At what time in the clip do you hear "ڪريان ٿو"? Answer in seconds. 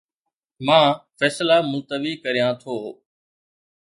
2.23-2.75